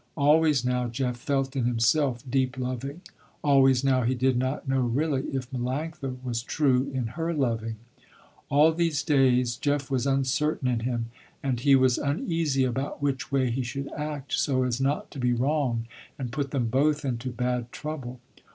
Always 0.17 0.65
now 0.65 0.87
Jeff 0.87 1.15
felt 1.15 1.55
in 1.55 1.65
himself, 1.65 2.23
deep 2.27 2.57
loving. 2.57 3.01
Always 3.43 3.83
now 3.83 4.01
he 4.01 4.15
did 4.15 4.35
not 4.35 4.67
know 4.67 4.79
really, 4.81 5.21
if 5.31 5.47
Melanctha 5.51 6.15
was 6.23 6.41
true 6.41 6.89
in 6.91 7.05
her 7.09 7.35
loving. 7.35 7.75
All 8.49 8.71
these 8.73 9.03
days 9.03 9.55
Jeff 9.57 9.91
was 9.91 10.07
uncertain 10.07 10.67
in 10.69 10.79
him, 10.79 11.11
and 11.43 11.59
he 11.59 11.75
was 11.75 11.99
uneasy 11.99 12.63
about 12.63 13.03
which 13.03 13.31
way 13.31 13.51
he 13.51 13.61
should 13.61 13.91
act 13.95 14.33
so 14.33 14.63
as 14.63 14.81
not 14.81 15.11
to 15.11 15.19
be 15.19 15.33
wrong 15.33 15.85
and 16.17 16.31
put 16.31 16.49
them 16.49 16.65
both 16.69 17.05
into 17.05 17.29
bad 17.29 17.71
trouble. 17.71 18.19